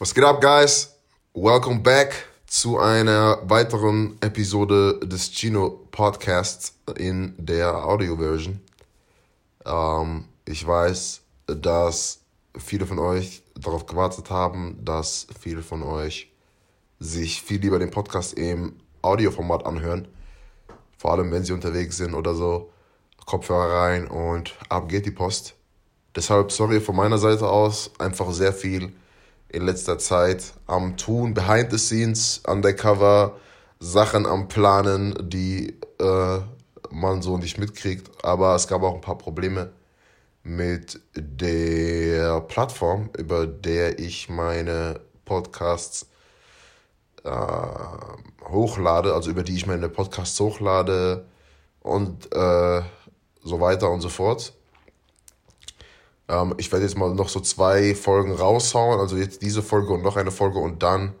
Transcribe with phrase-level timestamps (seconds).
[0.00, 0.94] Was geht ab, guys?
[1.34, 8.60] Welcome back zu einer weiteren Episode des Chino Podcasts in der Audio-Version.
[9.66, 12.20] Ähm, ich weiß, dass
[12.56, 16.30] viele von euch darauf gewartet haben, dass viele von euch
[17.00, 20.06] sich viel lieber den Podcast im Audioformat anhören.
[20.96, 22.70] Vor allem, wenn sie unterwegs sind oder so.
[23.26, 25.56] Kopfhörer rein und ab geht die Post.
[26.14, 28.92] Deshalb sorry von meiner Seite aus, einfach sehr viel
[29.48, 33.36] in letzter Zeit am Tun, behind the scenes, undercover,
[33.80, 36.38] Sachen am Planen, die äh,
[36.90, 38.10] man so nicht mitkriegt.
[38.24, 39.70] Aber es gab auch ein paar Probleme
[40.42, 46.06] mit der Plattform, über der ich meine Podcasts
[47.24, 47.30] äh,
[48.48, 51.26] hochlade, also über die ich meine Podcasts hochlade
[51.80, 52.82] und äh,
[53.42, 54.54] so weiter und so fort.
[56.28, 60.02] Ähm, ich werde jetzt mal noch so zwei Folgen raushauen, also jetzt diese Folge und
[60.02, 61.14] noch eine Folge und dann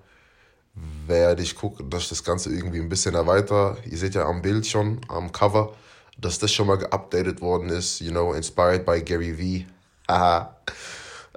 [1.06, 3.76] werde ich gucken, dass ich das Ganze irgendwie ein bisschen erweitere.
[3.90, 5.74] Ihr seht ja am Bild schon, am Cover,
[6.18, 9.66] dass das schon mal geupdatet worden ist, you know, inspired by Gary Vee.
[10.08, 10.56] Haha.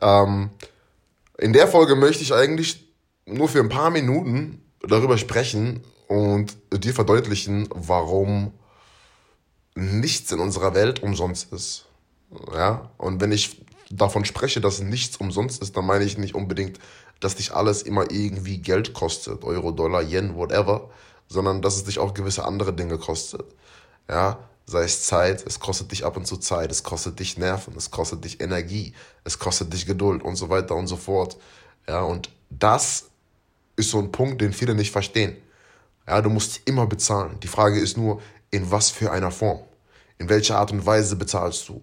[0.02, 0.50] ähm,
[1.38, 2.88] in der Folge möchte ich eigentlich
[3.26, 8.54] nur für ein paar Minuten darüber sprechen und dir verdeutlichen, warum
[9.76, 11.86] nichts in unserer Welt umsonst ist.
[12.54, 16.80] Ja, und wenn ich davon spreche, dass nichts umsonst ist, dann meine ich nicht unbedingt,
[17.20, 20.90] dass dich alles immer irgendwie Geld kostet, Euro, Dollar, Yen, whatever,
[21.28, 23.46] sondern dass es dich auch gewisse andere Dinge kostet.
[24.10, 27.76] Ja, sei es Zeit, es kostet dich ab und zu Zeit, es kostet dich Nerven,
[27.78, 31.38] es kostet dich Energie, es kostet dich Geduld und so weiter und so fort.
[31.88, 33.06] Ja, und das
[33.76, 35.38] ist so ein Punkt, den viele nicht verstehen.
[36.08, 37.40] Ja, du musst immer bezahlen.
[37.42, 39.62] Die Frage ist nur, in was für einer Form?
[40.18, 41.82] In welcher Art und Weise bezahlst du?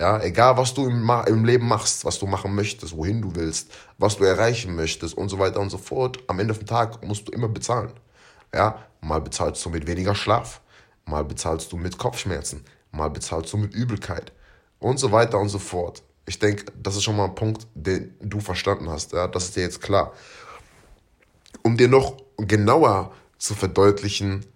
[0.00, 3.70] Ja, egal was du im, im, Leben machst, was du machen möchtest, wohin du willst,
[3.98, 7.28] was du erreichen möchtest und so weiter und so fort, am Ende vom Tag musst
[7.28, 7.92] du immer bezahlen.
[8.54, 10.62] Ja, mal bezahlst du mit weniger Schlaf,
[11.04, 14.32] mal bezahlst du mit Kopfschmerzen, mal bezahlst du mit Übelkeit
[14.78, 16.02] und so weiter und so fort.
[16.24, 19.12] Ich denke, das ist schon mal ein Punkt, den du verstanden hast.
[19.12, 20.14] Ja, das ist dir jetzt klar.
[21.62, 24.46] Um dir noch genauer zu verdeutlichen,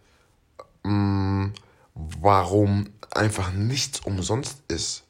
[0.84, 1.48] mm,
[1.94, 5.03] warum einfach nichts umsonst ist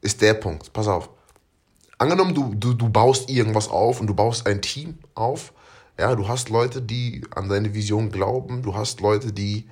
[0.00, 0.72] ist der Punkt.
[0.72, 1.10] Pass auf.
[1.98, 5.52] Angenommen, du, du, du baust irgendwas auf und du baust ein Team auf.
[5.98, 8.62] Ja, du hast Leute, die an deine Vision glauben.
[8.62, 9.68] Du hast Leute, die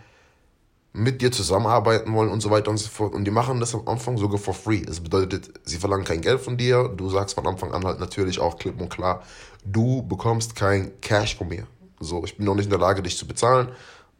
[0.93, 3.15] mit dir zusammenarbeiten wollen und so weiter und so fort.
[3.15, 4.83] Und die machen das am Anfang sogar for free.
[4.83, 6.89] Das bedeutet, sie verlangen kein Geld von dir.
[6.89, 9.23] Du sagst von Anfang an halt natürlich auch klipp und klar,
[9.65, 11.67] du bekommst kein Cash von mir.
[12.01, 13.69] So, ich bin noch nicht in der Lage, dich zu bezahlen.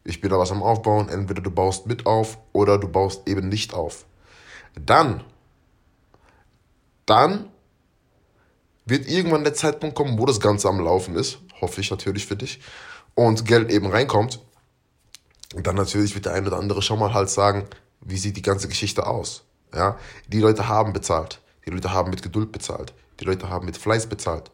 [0.03, 1.09] Ich bin da was am Aufbauen.
[1.09, 4.05] Entweder du baust mit auf oder du baust eben nicht auf.
[4.79, 5.23] Dann
[7.09, 7.49] dann
[8.85, 12.35] wird irgendwann der Zeitpunkt kommen, wo das Ganze am Laufen ist, hoffe ich natürlich für
[12.35, 12.59] dich,
[13.15, 14.39] und Geld eben reinkommt.
[15.55, 17.65] Und dann natürlich wird der eine oder andere schon mal halt sagen,
[18.01, 19.43] wie sieht die ganze Geschichte aus?
[19.73, 23.77] Ja, die Leute haben bezahlt, die Leute haben mit Geduld bezahlt, die Leute haben mit
[23.77, 24.51] Fleiß bezahlt,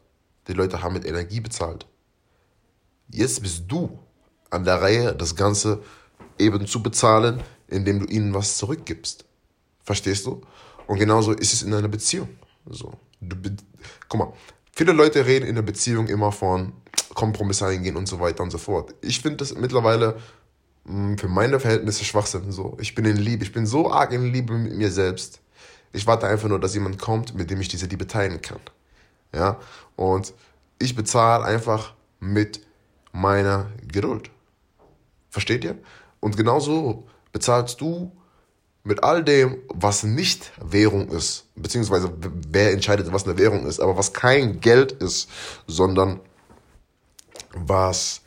[0.47, 1.85] die Leute haben mit Energie bezahlt.
[3.09, 3.99] Jetzt bist du
[4.49, 5.83] an der Reihe, das Ganze
[6.37, 9.25] eben zu bezahlen, indem du ihnen was zurückgibst.
[9.83, 10.41] Verstehst du?
[10.87, 12.29] Und genauso ist es in einer Beziehung.
[12.67, 12.93] So.
[13.21, 13.35] Du,
[14.09, 14.33] guck mal,
[14.71, 16.73] viele Leute reden in der Beziehung immer von
[17.13, 18.93] Kompromisse eingehen und so weiter und so fort.
[19.01, 20.17] Ich finde das mittlerweile
[20.85, 22.51] mh, hm, für meine Verhältnisse Schwachsinn.
[22.51, 22.77] So.
[22.79, 25.41] Ich bin in Liebe, ich bin so arg in Liebe mit mir selbst.
[25.93, 28.59] Ich warte einfach nur, dass jemand kommt, mit dem ich diese Liebe teilen kann.
[29.33, 29.59] Ja,
[29.95, 30.33] und
[30.77, 32.61] ich bezahle einfach mit
[33.11, 34.29] meiner Geduld.
[35.29, 35.77] Versteht ihr?
[36.19, 38.11] Und genauso bezahlst du
[38.85, 42.13] mit all dem, was nicht Währung ist, beziehungsweise
[42.49, 45.27] wer entscheidet, was eine Währung ist, aber was kein Geld ist,
[45.65, 46.21] sondern
[47.53, 48.21] was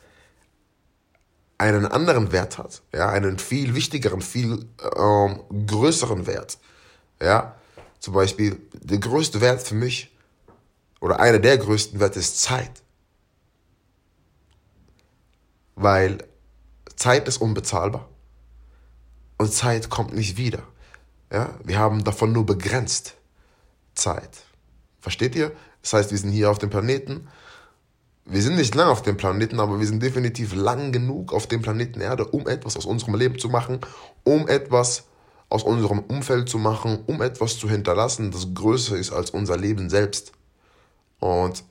[1.57, 4.65] einen anderen Wert hat, ja, einen viel wichtigeren, viel
[4.97, 6.57] ähm, größeren Wert,
[7.21, 7.55] ja,
[7.99, 10.13] zum Beispiel der größte Wert für mich
[10.99, 12.83] oder einer der größten Werte ist Zeit,
[15.75, 16.17] weil
[16.97, 18.09] Zeit ist unbezahlbar
[19.39, 20.61] und Zeit kommt nicht wieder.
[21.31, 21.55] Ja?
[21.63, 23.15] Wir haben davon nur begrenzt
[23.95, 24.43] Zeit.
[25.01, 25.51] Versteht ihr?
[25.81, 27.27] Das heißt, wir sind hier auf dem Planeten.
[28.25, 31.61] Wir sind nicht lang auf dem Planeten, aber wir sind definitiv lang genug auf dem
[31.61, 33.79] Planeten Erde, um etwas aus unserem Leben zu machen,
[34.23, 35.05] um etwas
[35.47, 39.89] aus unserem Umfeld zu machen, um etwas zu hinterlassen, das größer ist als unser Leben
[39.89, 40.31] selbst.
[41.19, 41.63] Und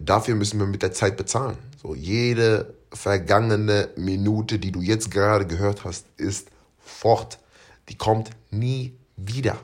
[0.00, 1.58] dafür müssen wir mit der Zeit bezahlen.
[1.82, 7.38] So jede vergangene Minute, die du jetzt gerade gehört hast, ist fort.
[7.88, 9.58] Die kommt nie wieder.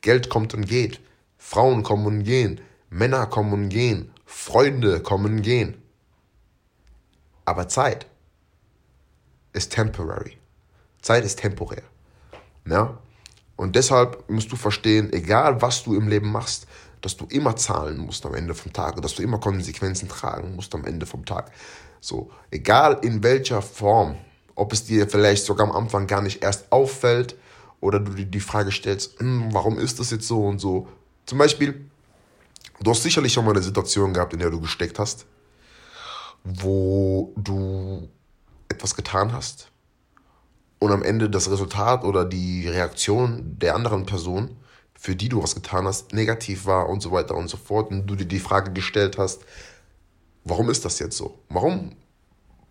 [0.00, 1.00] Geld kommt und geht.
[1.36, 2.60] Frauen kommen und gehen.
[2.90, 4.10] Männer kommen und gehen.
[4.24, 5.82] Freunde kommen, gehen.
[7.44, 8.06] Aber Zeit
[9.52, 10.36] ist temporary.
[11.00, 11.82] Zeit ist temporär.
[12.66, 12.98] Ja?
[13.56, 16.66] Und deshalb musst du verstehen, egal was du im Leben machst,
[17.00, 20.74] dass du immer zahlen musst am Ende vom Tag, dass du immer Konsequenzen tragen musst
[20.74, 21.52] am Ende vom Tag.
[22.00, 24.16] So, egal in welcher Form,
[24.54, 27.36] ob es dir vielleicht sogar am Anfang gar nicht erst auffällt
[27.80, 30.88] oder du dir die Frage stellst, hm, warum ist das jetzt so und so.
[31.26, 31.88] Zum Beispiel,
[32.80, 35.26] du hast sicherlich schon mal eine Situation gehabt, in der du gesteckt hast,
[36.44, 38.08] wo du
[38.68, 39.70] etwas getan hast
[40.78, 44.56] und am Ende das Resultat oder die Reaktion der anderen Person,
[44.98, 48.06] für die du was getan hast, negativ war und so weiter und so fort und
[48.06, 49.42] du dir die Frage gestellt hast,
[50.44, 51.38] warum ist das jetzt so?
[51.48, 51.92] Warum,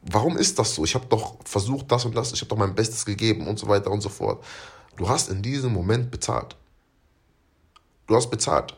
[0.01, 0.83] warum ist das so?
[0.83, 3.67] Ich habe doch versucht das und das, ich habe doch mein Bestes gegeben und so
[3.69, 4.43] weiter und so fort.
[4.97, 6.57] Du hast in diesem Moment bezahlt.
[8.07, 8.75] Du hast bezahlt.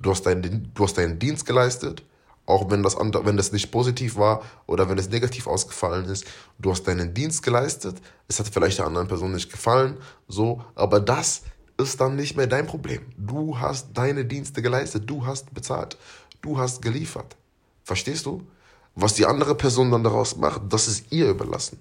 [0.00, 2.02] Du hast deinen, du hast deinen Dienst geleistet
[2.46, 6.24] auch wenn das, wenn das nicht positiv war oder wenn es negativ ausgefallen ist,
[6.58, 7.96] du hast deinen Dienst geleistet,
[8.28, 9.96] es hat vielleicht der anderen Person nicht gefallen,
[10.28, 11.42] so, aber das
[11.78, 13.02] ist dann nicht mehr dein Problem.
[13.16, 15.96] Du hast deine Dienste geleistet, du hast bezahlt,
[16.40, 17.36] du hast geliefert.
[17.84, 18.46] Verstehst du?
[18.94, 21.78] Was die andere Person dann daraus macht, das ist ihr überlassen.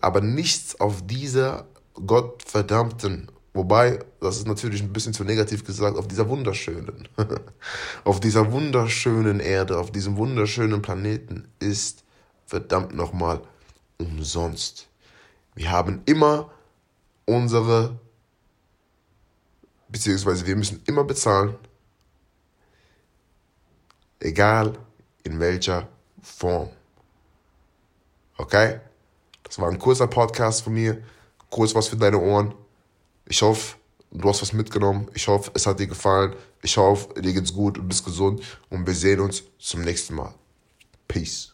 [0.00, 6.08] Aber nichts auf dieser gottverdammten Wobei, das ist natürlich ein bisschen zu negativ gesagt, auf
[6.08, 7.06] dieser wunderschönen,
[8.04, 12.02] auf dieser wunderschönen Erde, auf diesem wunderschönen Planeten ist
[12.46, 13.42] verdammt nochmal
[13.98, 14.88] umsonst.
[15.54, 16.50] Wir haben immer
[17.26, 17.98] unsere,
[19.92, 21.54] beziehungsweise wir müssen immer bezahlen,
[24.18, 24.78] egal
[25.22, 25.86] in welcher
[26.22, 26.70] Form.
[28.38, 28.80] Okay?
[29.42, 31.02] Das war ein kurzer Podcast von mir,
[31.50, 32.54] kurz was für deine Ohren.
[33.26, 33.76] Ich hoffe,
[34.10, 35.08] du hast was mitgenommen.
[35.14, 36.34] Ich hoffe, es hat dir gefallen.
[36.62, 38.42] Ich hoffe, dir geht's gut und bist gesund.
[38.70, 40.34] Und wir sehen uns zum nächsten Mal.
[41.06, 41.51] Peace.